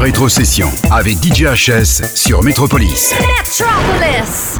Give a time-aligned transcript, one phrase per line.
[0.00, 3.12] Rétrocession avec DJ HS sur Metropolis.
[3.20, 4.58] Metropolis.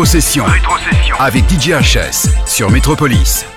[0.00, 0.46] Rétrocession.
[1.18, 2.70] Avec DJ HS sur Métropolis.
[2.70, 3.49] Métropolis.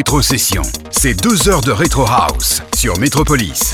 [0.00, 3.69] Rétrocession, c'est deux heures de Retro House sur Metropolis.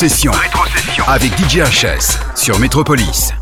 [0.00, 0.32] Rétrocession.
[0.32, 1.04] Rétrocession.
[1.08, 3.34] Avec DJ HS sur Métropolis.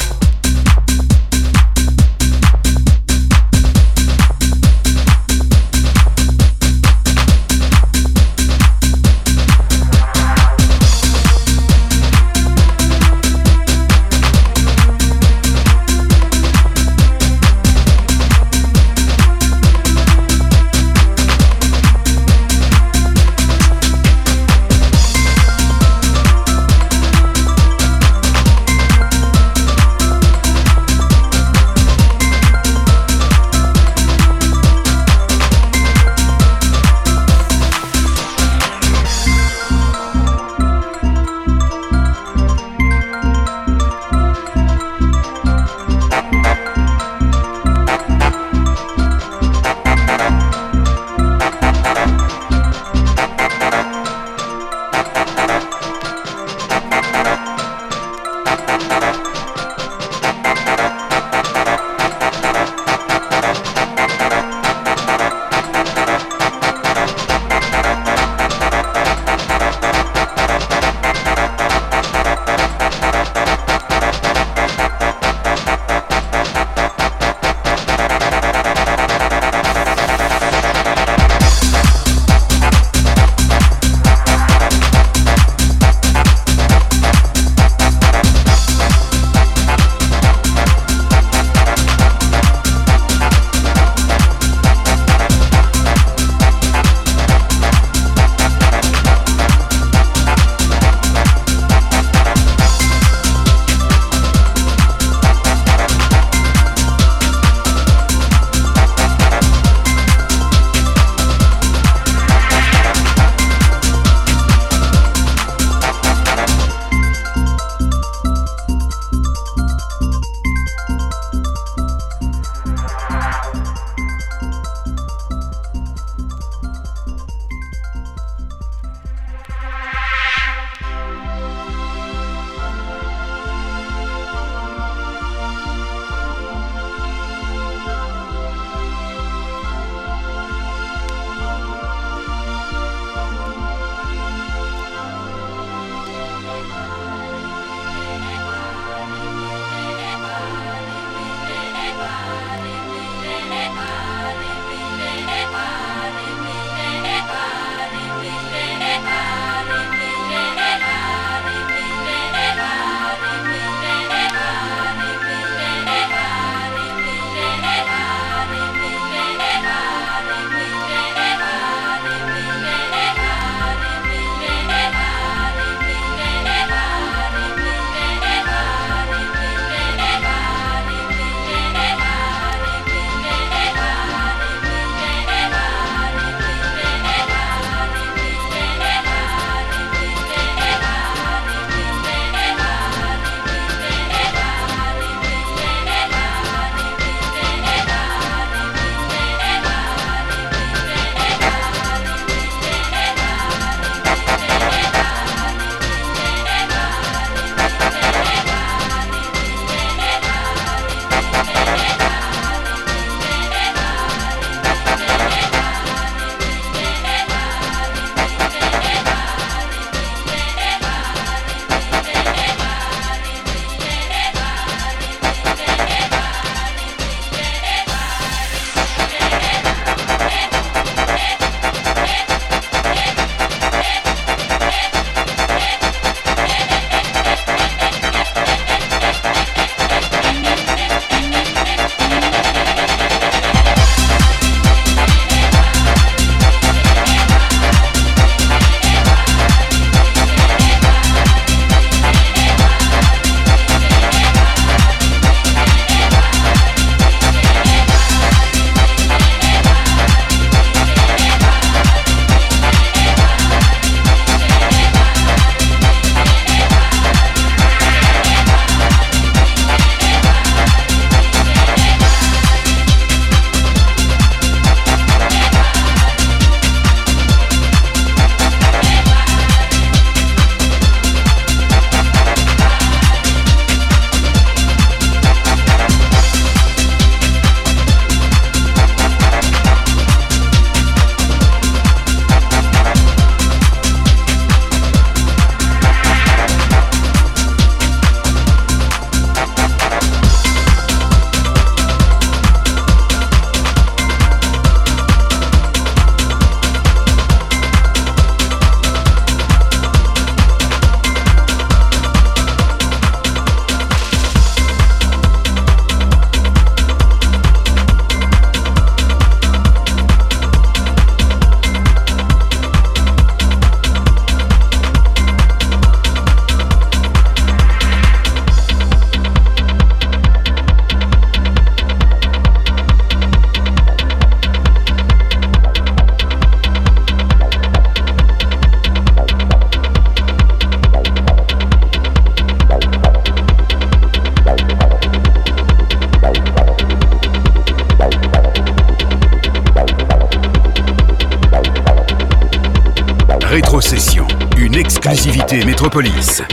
[355.90, 356.47] police.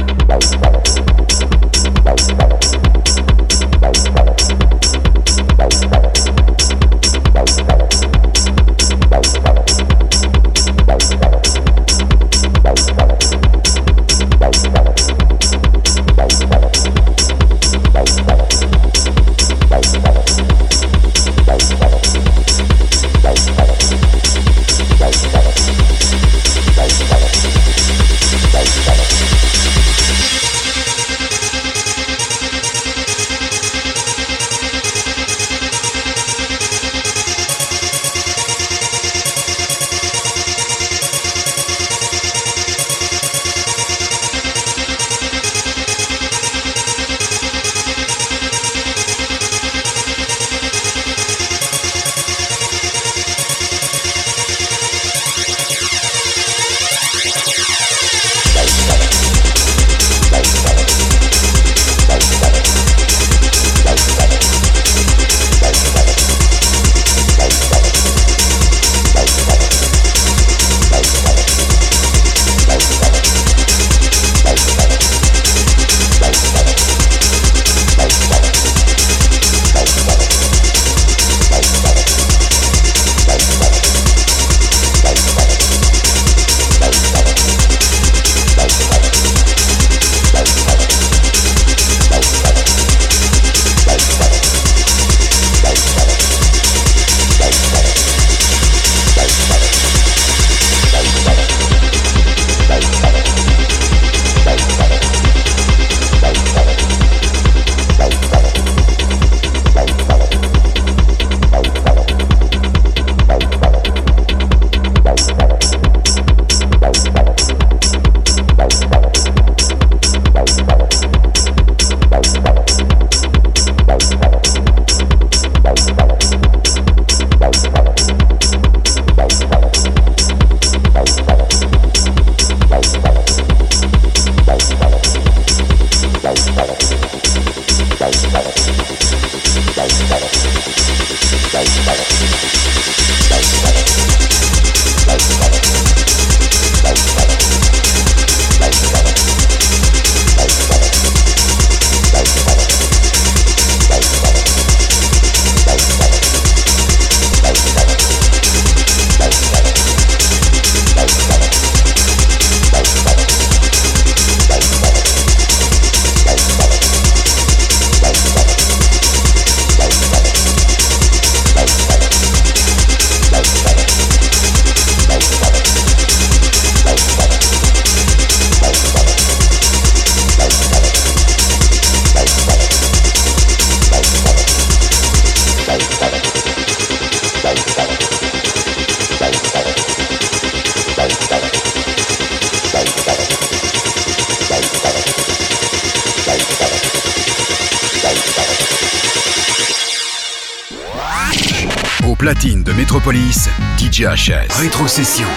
[202.96, 204.54] Metropolis, DJ HS.
[204.58, 205.28] Rétrocession.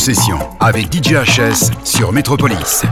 [0.00, 2.86] Rétrocession avec DJHS sur Metropolis.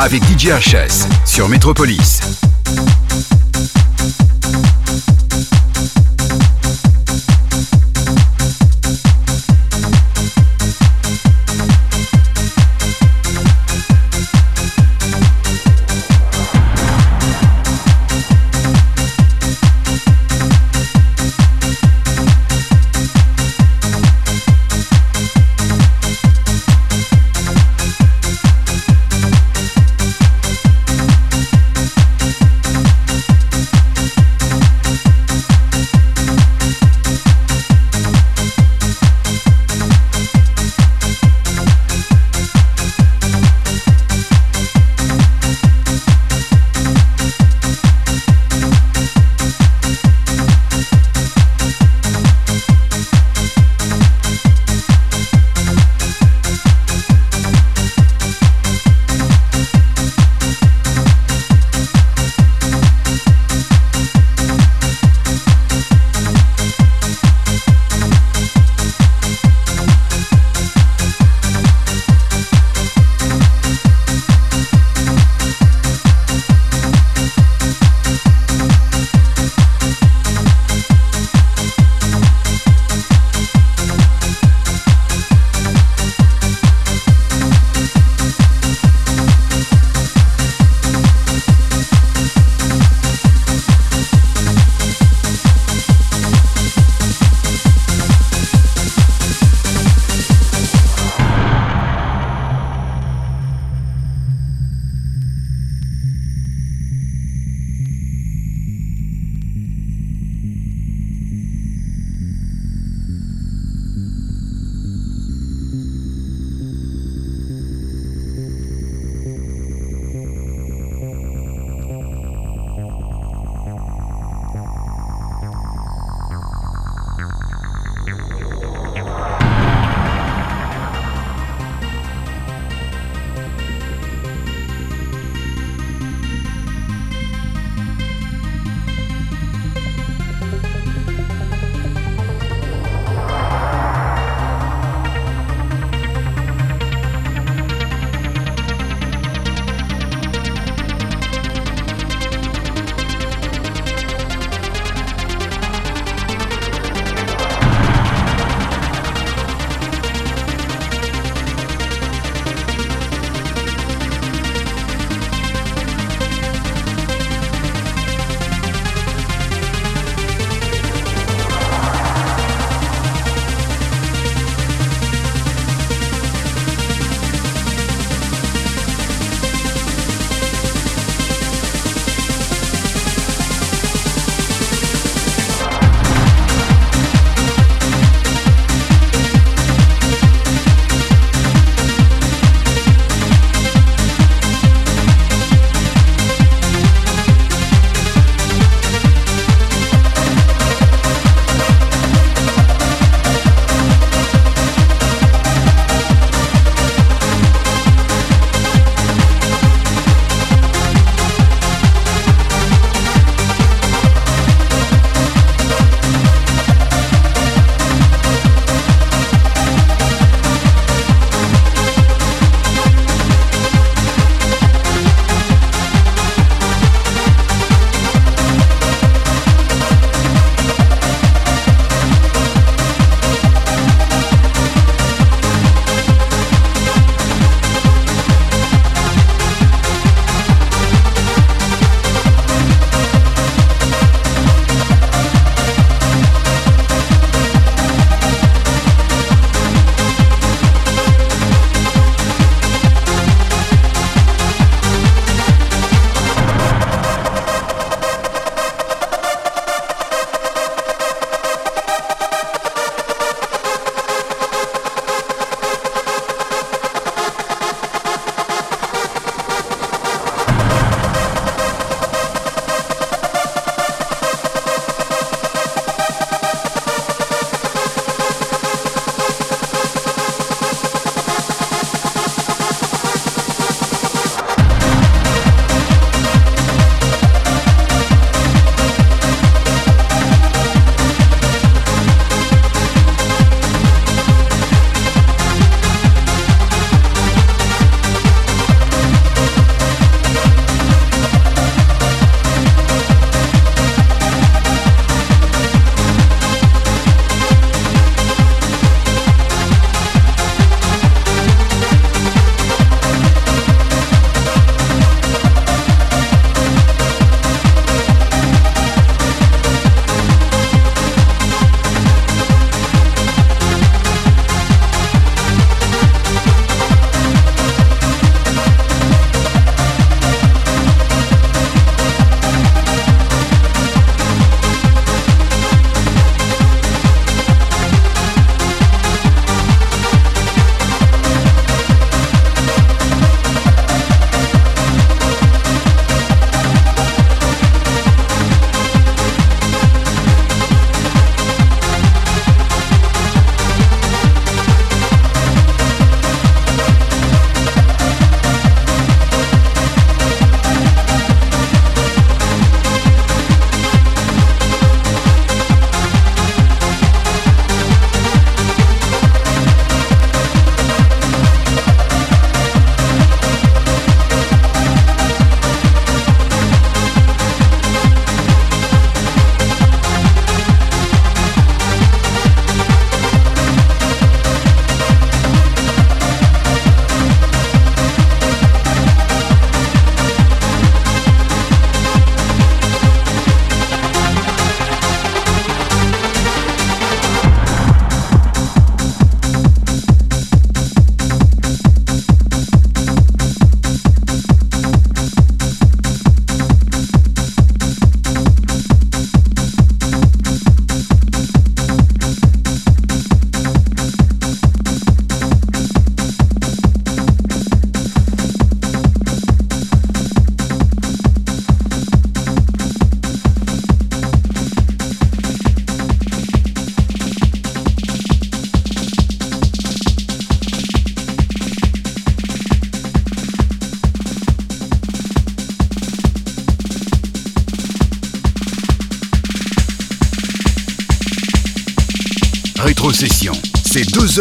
[0.00, 2.29] avec DJ HS sur Métropolis.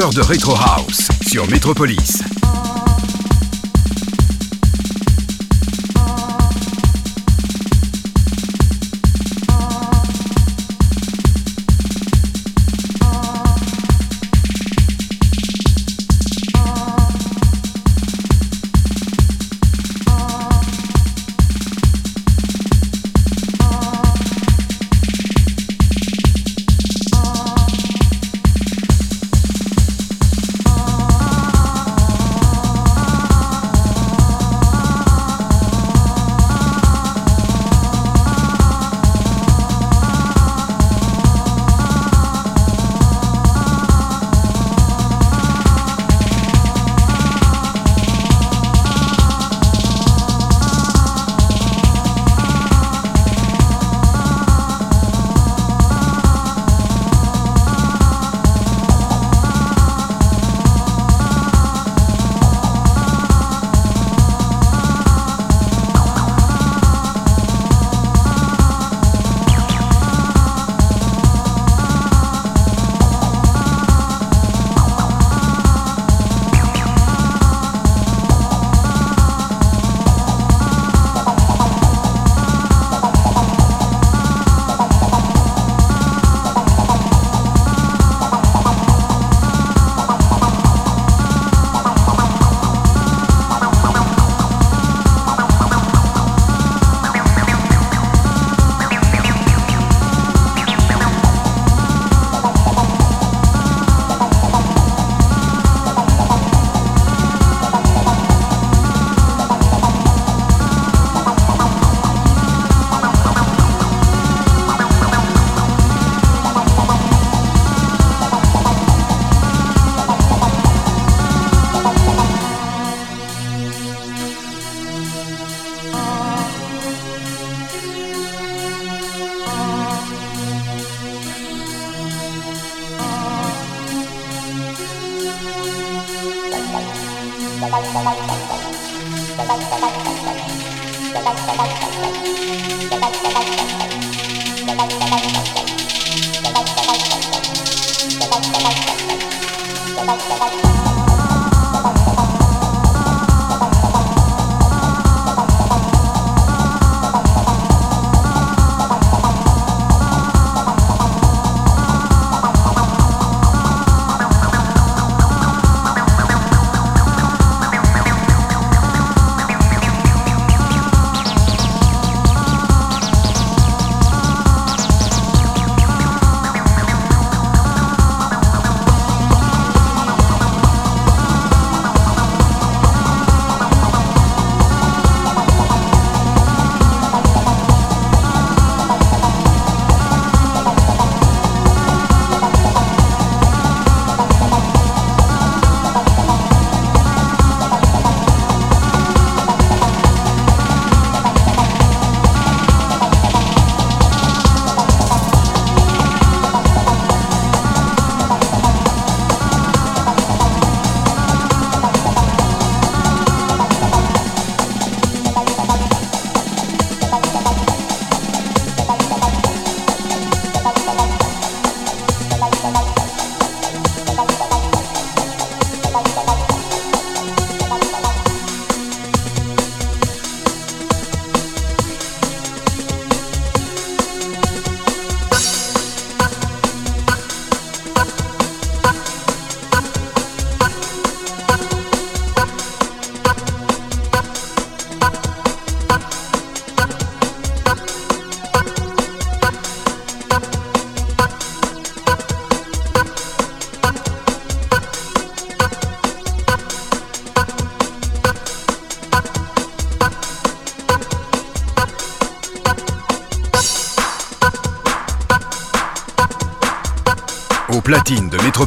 [0.07, 2.28] de Retro House sur Metropolis.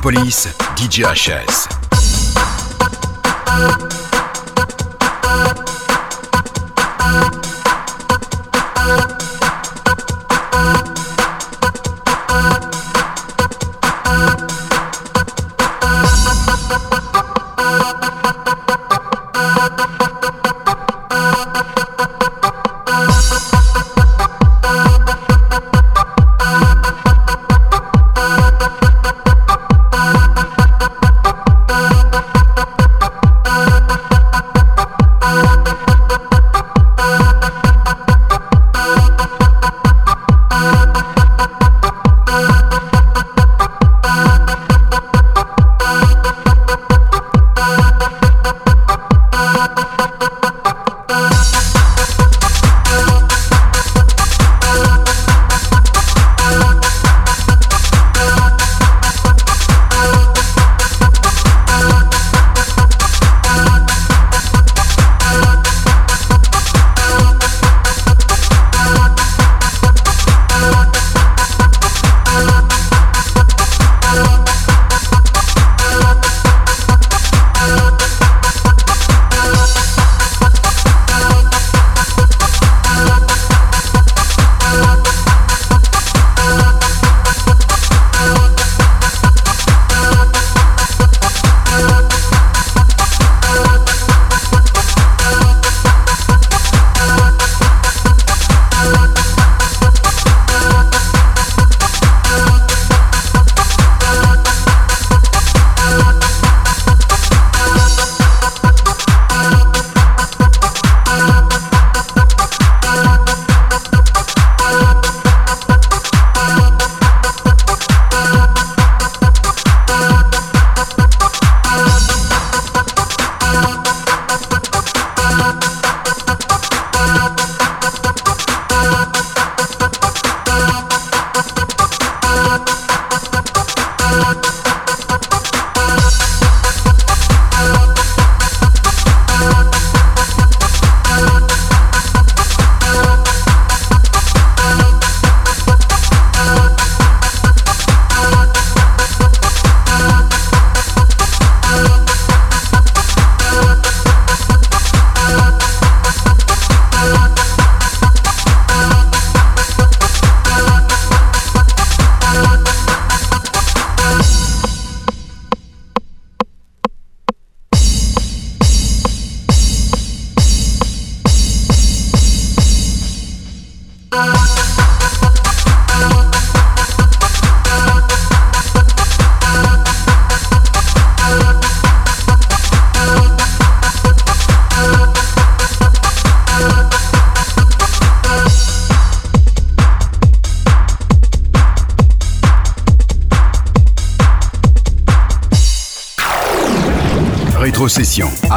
[0.02, 1.68] police, DJHS.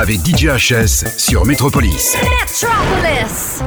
[0.06, 2.16] Avec DJ HS sur Metropolis.
[2.22, 3.65] Metropolis.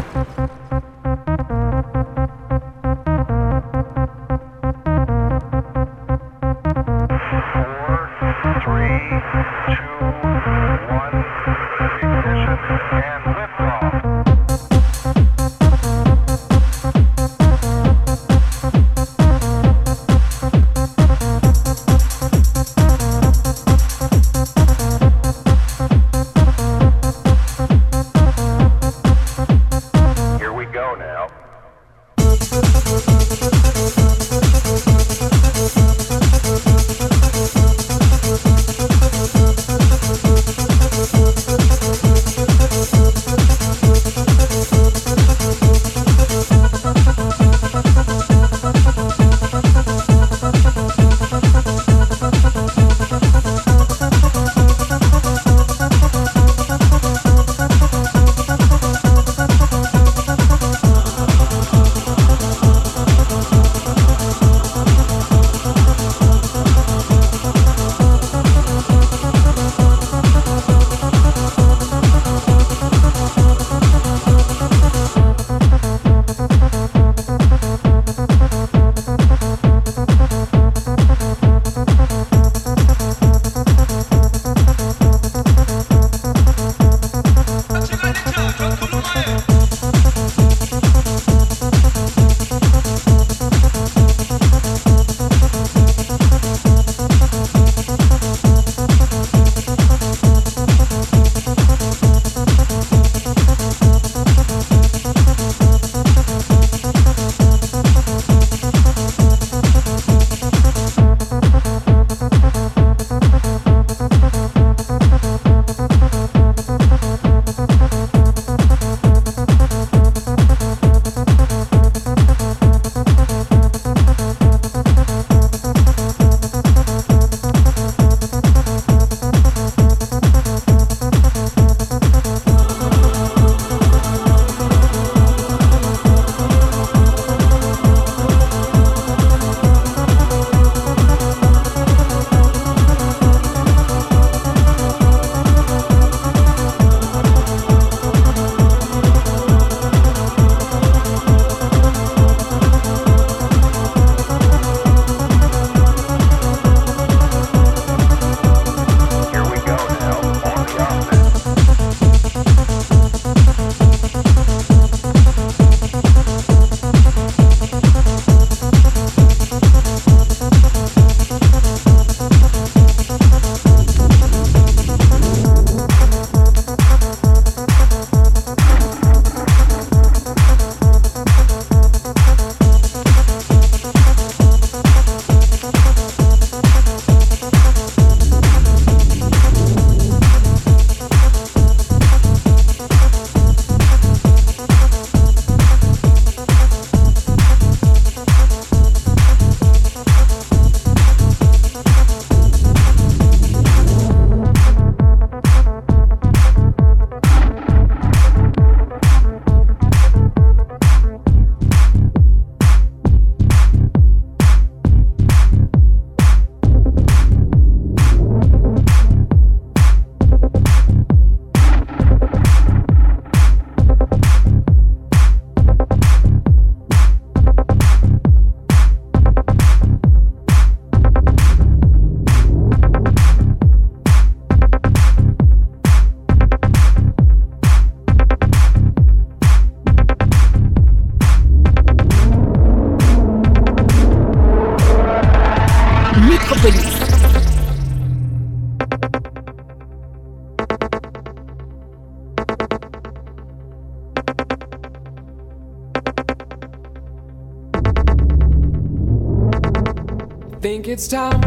[260.99, 261.41] It's time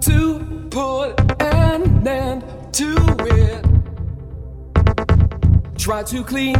[0.00, 2.42] to put an end
[2.72, 3.64] to it.
[5.78, 6.55] Try to clean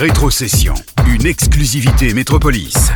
[0.00, 0.72] Rétrocession,
[1.08, 2.90] une exclusivité Métropolis.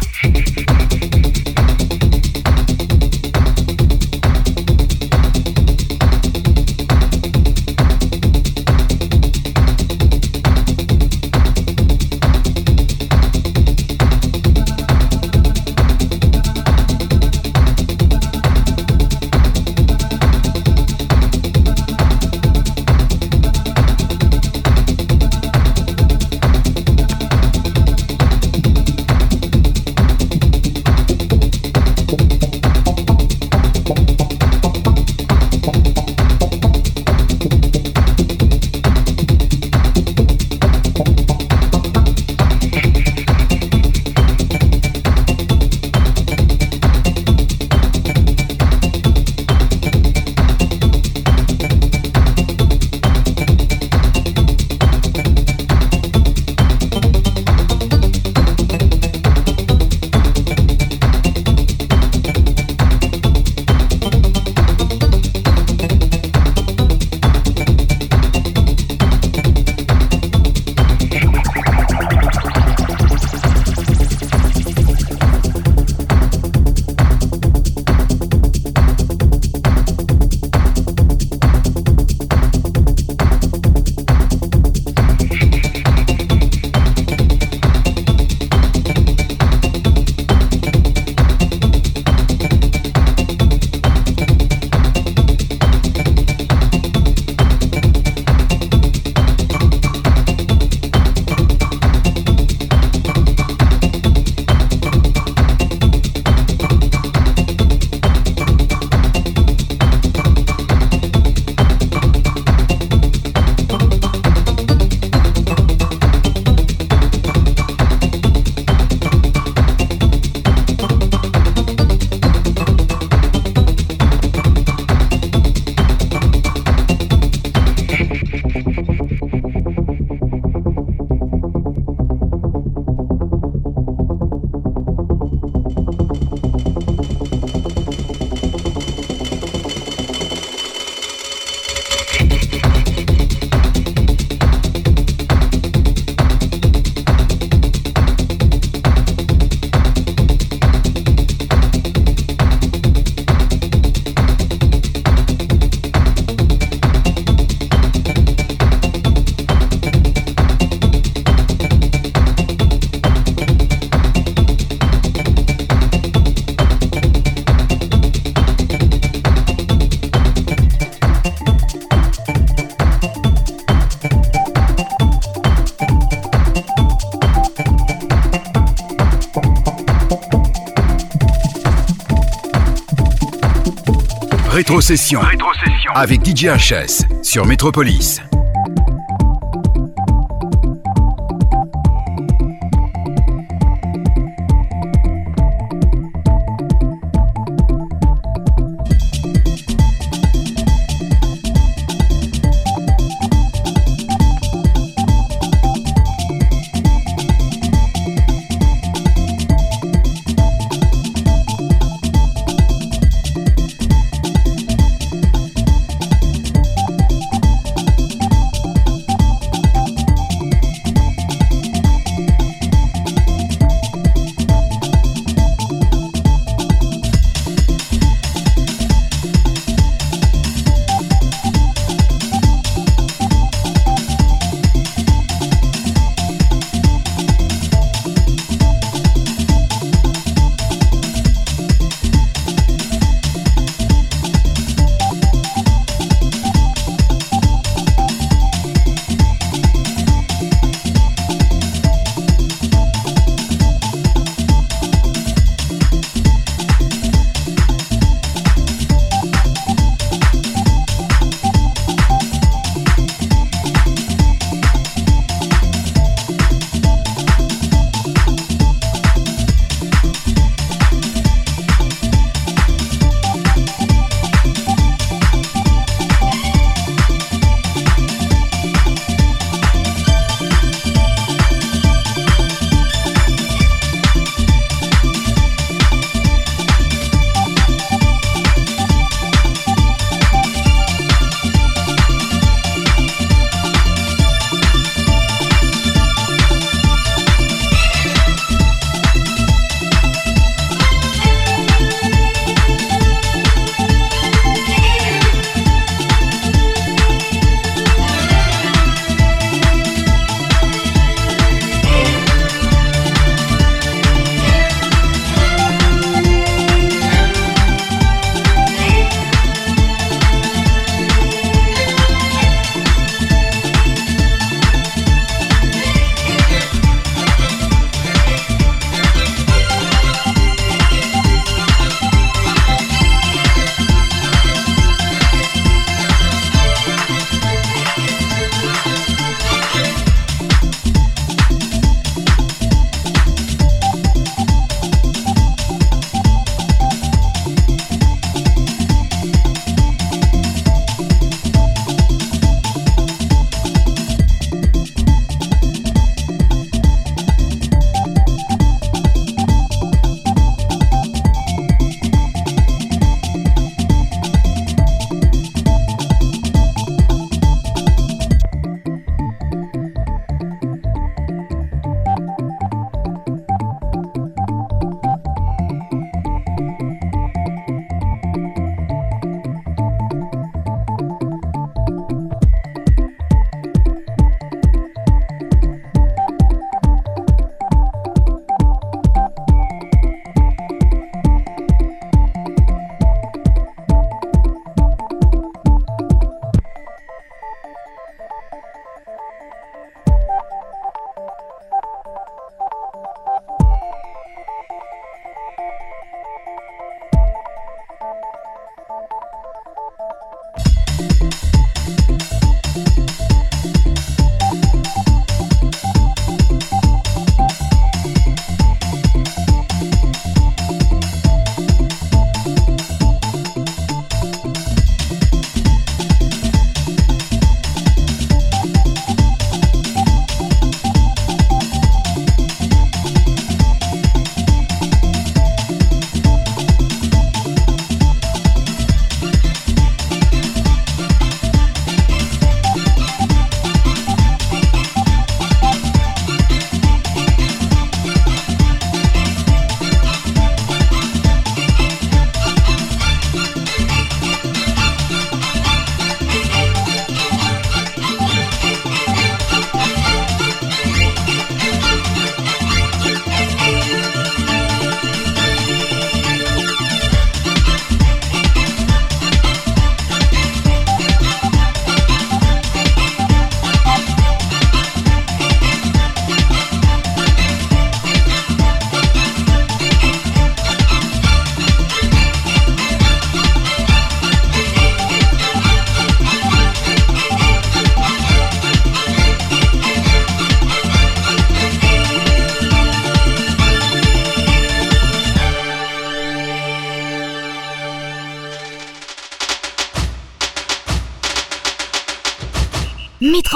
[184.86, 185.94] Rétrocession.
[185.94, 188.20] Avec DJ HS sur Métropolis.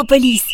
[0.08, 0.47] Злополис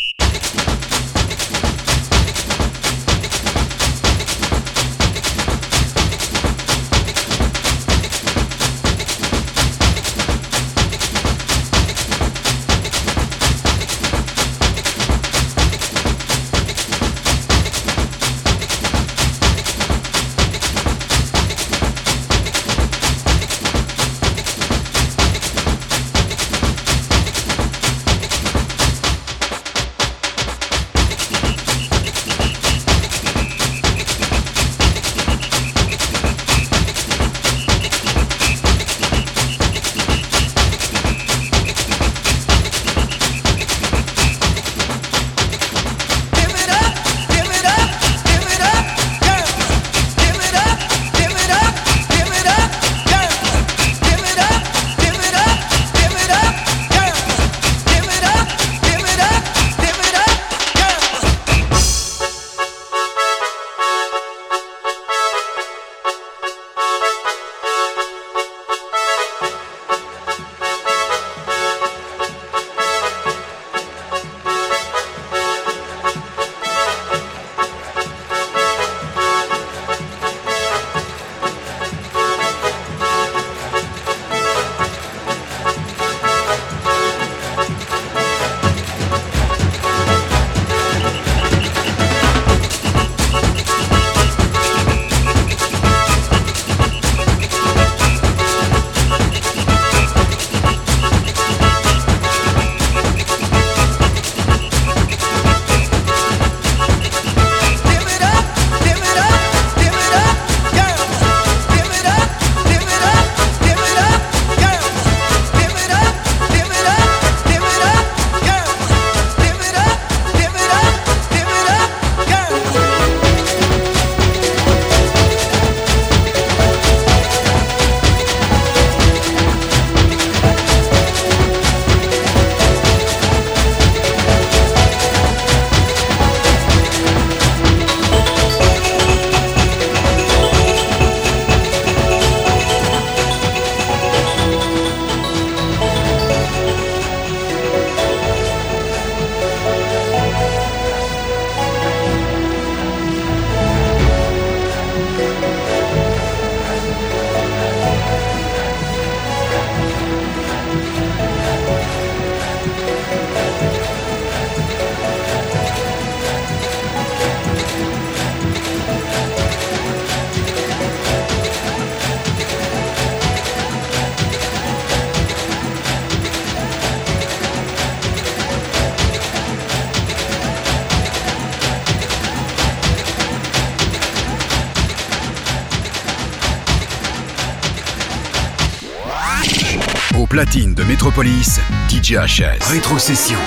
[190.35, 192.59] platine de Métropolis, DJ HS.
[192.69, 193.39] Rétrocession.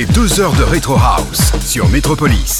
[0.00, 2.59] c'est deux heures de Retro House sur Metropolis.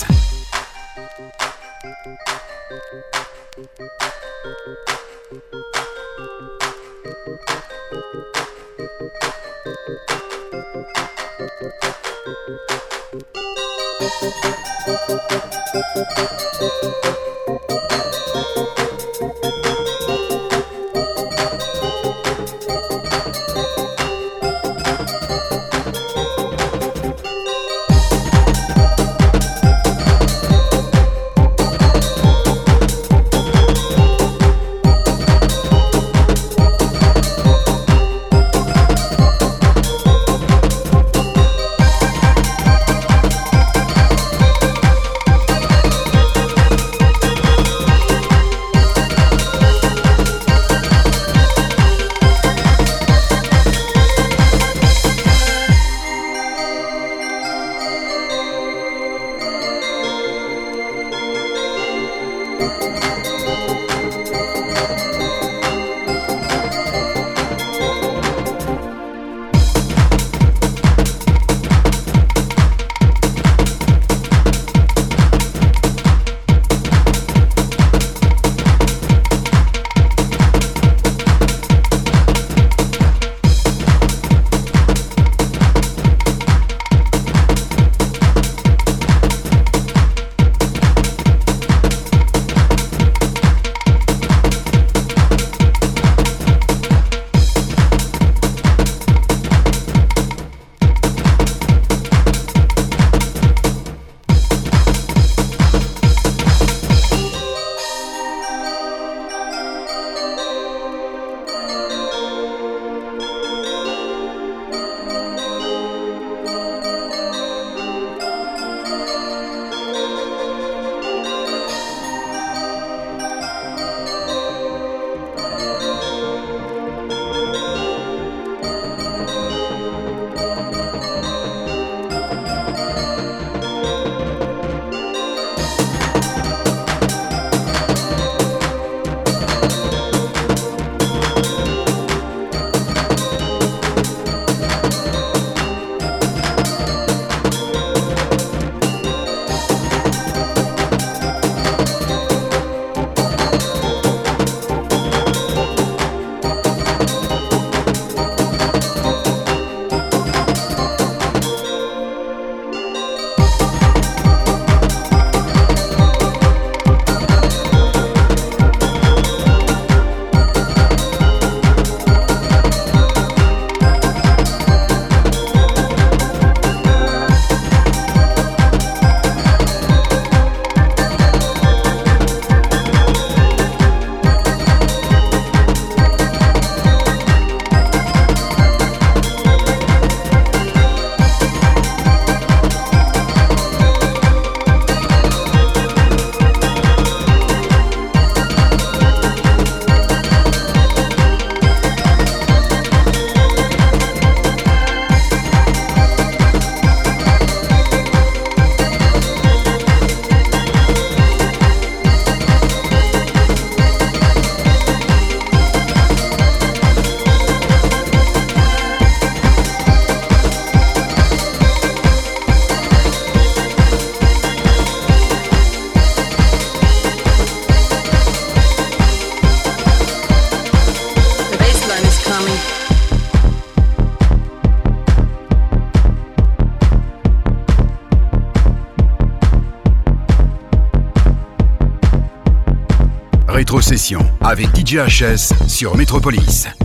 [244.91, 246.80] GHS sur Métropolis.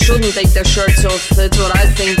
[0.00, 1.28] shouldn't take their shirts off.
[1.30, 2.18] That's what I think.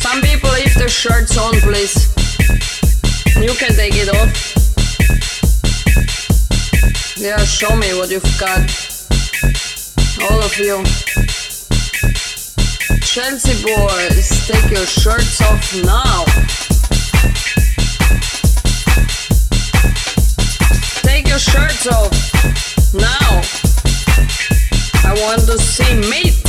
[0.00, 1.96] Some people leave their shirts on, please.
[3.40, 4.32] You can take it off.
[7.16, 8.60] Yeah, show me what you've got.
[10.26, 10.82] All of you.
[13.02, 16.24] Chelsea boys, take your shirts off now.
[21.02, 23.57] Take your shirts off now.
[25.20, 26.40] Want to see meat.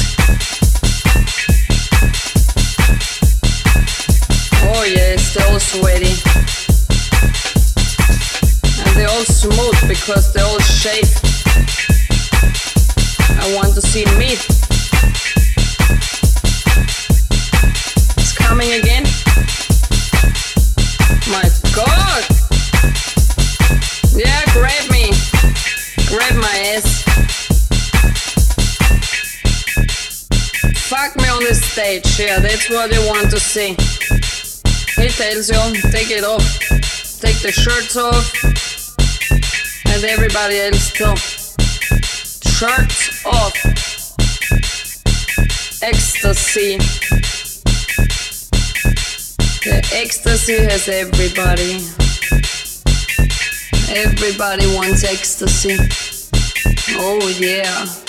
[4.63, 6.13] Oh yes, they're all sweaty.
[8.85, 11.28] And they're all smooth because they're all shaved.
[32.69, 33.69] What you want to see.
[35.01, 36.59] He tells you, take it off.
[37.19, 38.33] Take the shirts off.
[39.87, 41.15] And everybody else too.
[42.49, 43.55] Shirts off.
[45.81, 46.77] Ecstasy.
[49.63, 51.79] The ecstasy has everybody.
[53.89, 55.77] Everybody wants ecstasy.
[56.97, 58.08] Oh yeah.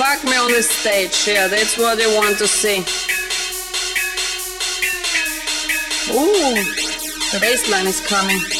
[0.00, 2.78] Fuck me on the stage, yeah, that's what they want to see.
[6.10, 6.54] Ooh,
[7.32, 8.59] the bassline is coming.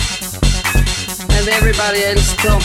[1.41, 2.59] And everybody else too.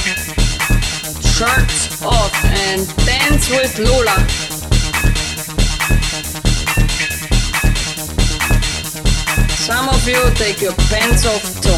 [1.23, 4.19] Shirts off and dance with Lula.
[9.57, 11.71] Some of you take your pants off too.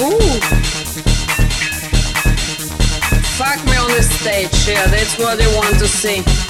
[0.00, 0.40] Ooh.
[3.36, 6.49] Fuck me on the stage, yeah, that's what they want to see.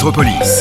[0.00, 0.59] Métropolis.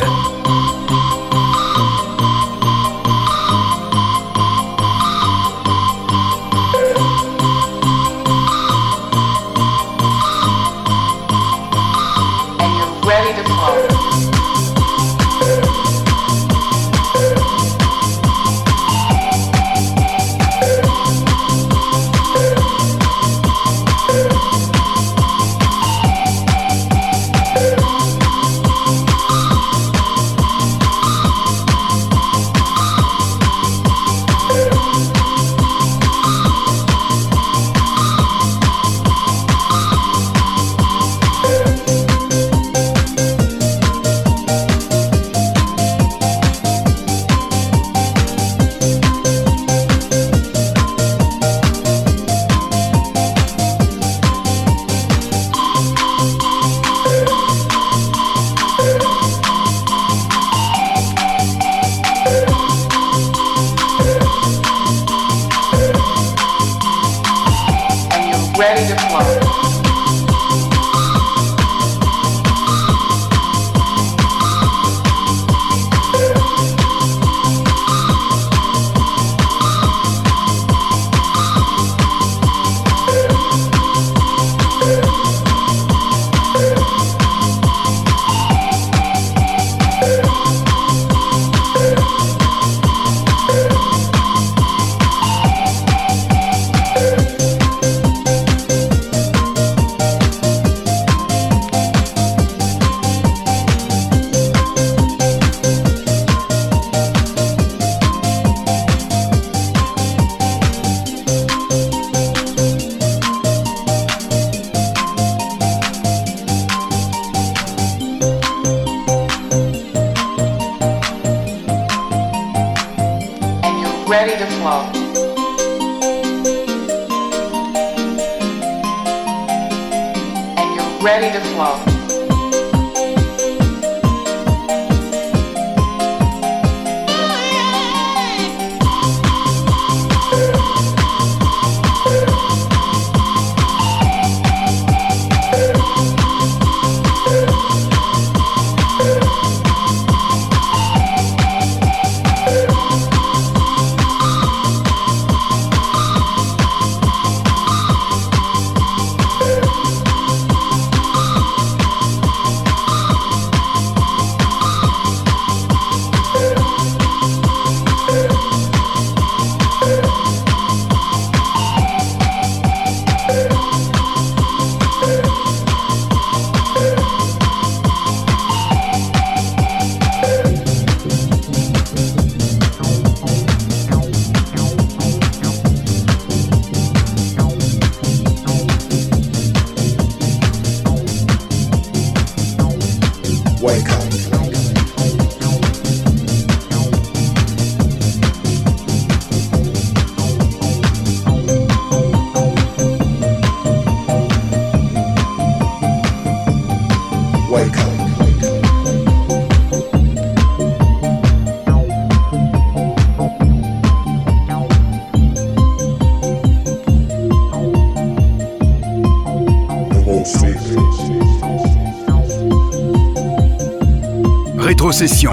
[224.89, 225.31] Rétrocession.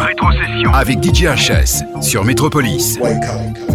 [0.74, 2.98] Avec DJ HS sur Métropolis.
[3.00, 3.65] Wake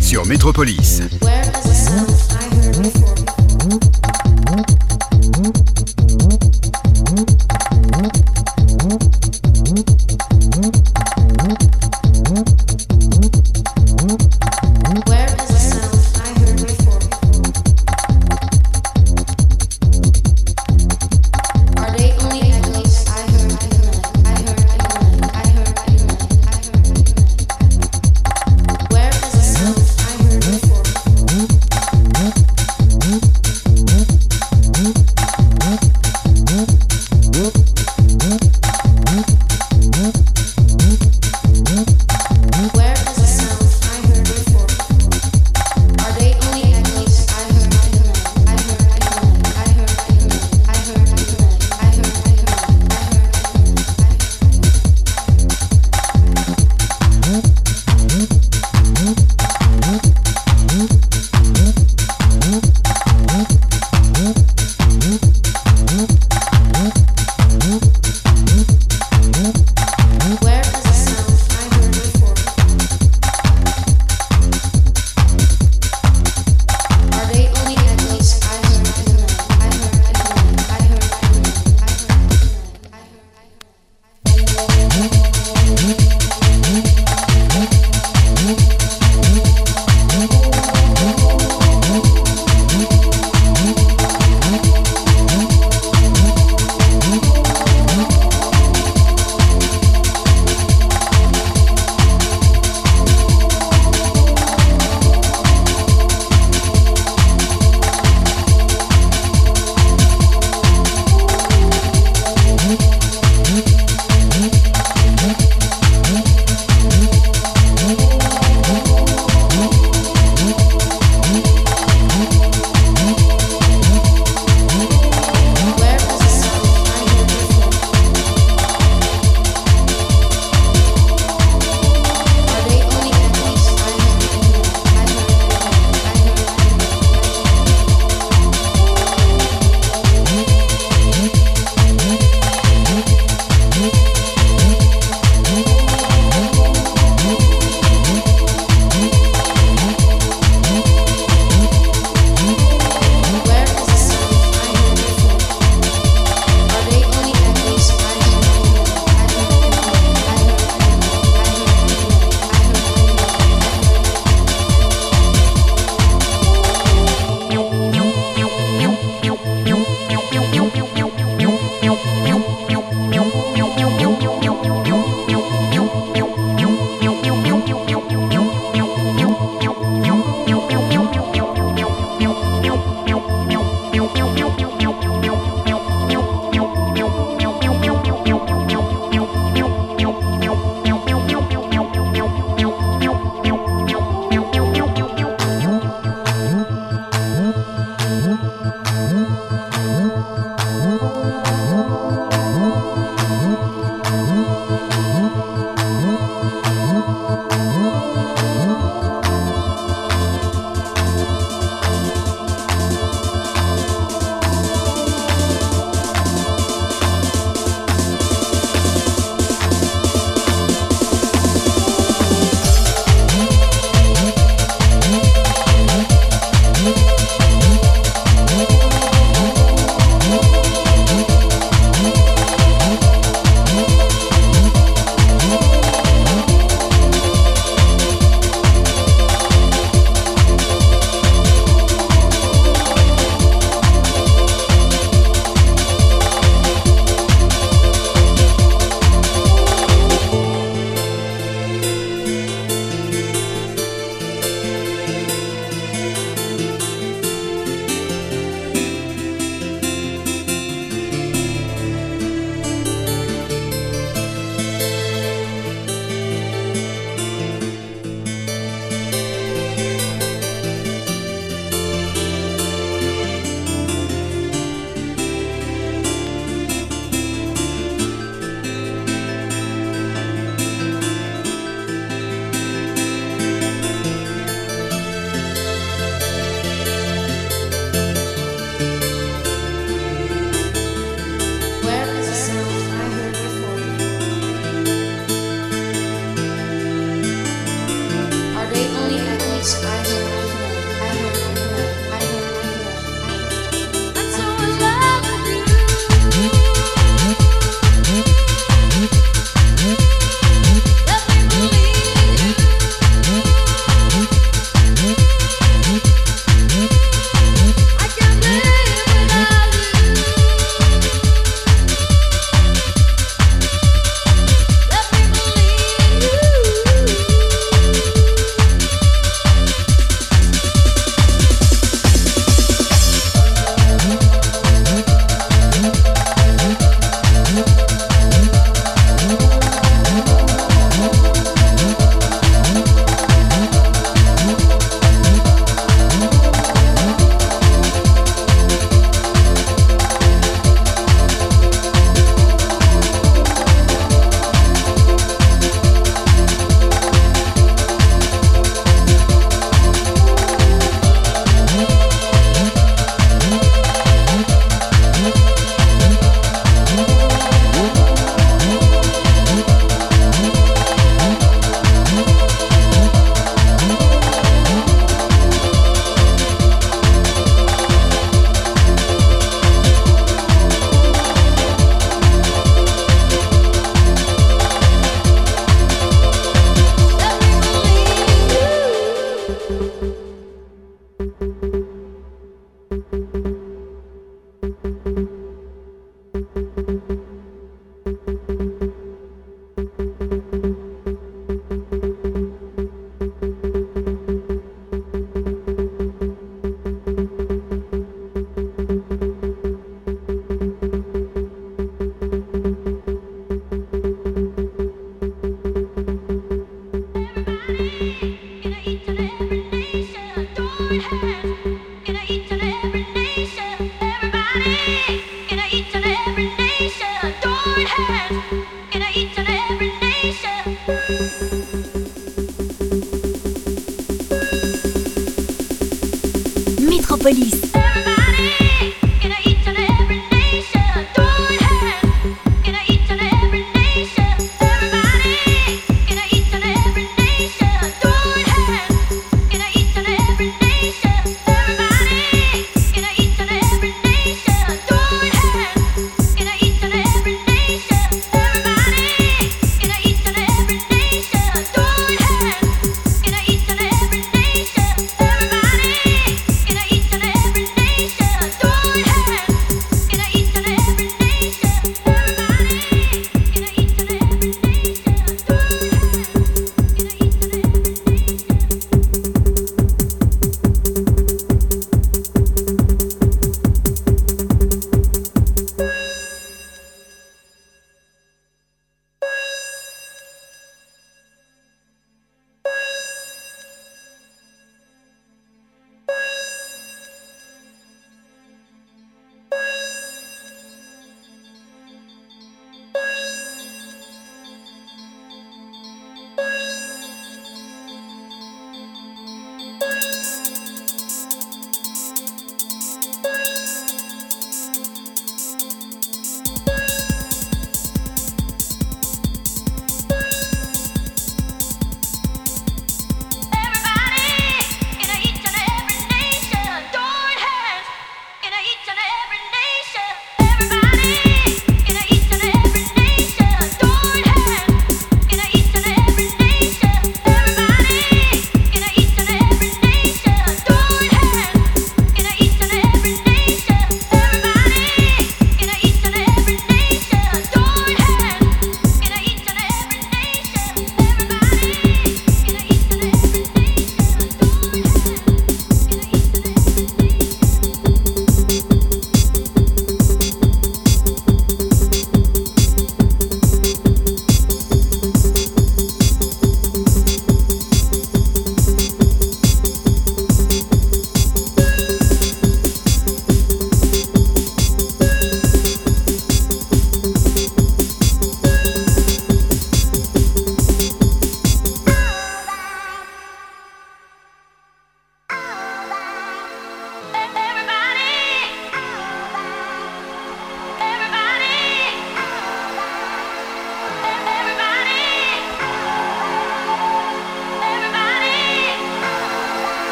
[0.00, 0.81] sur Métropolis.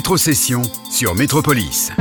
[0.00, 1.92] Rétrocession sur Métropolis.